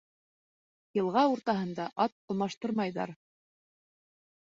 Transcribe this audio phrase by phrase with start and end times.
[0.99, 3.17] Йылға уртаһында ат алмаштырмайҙар.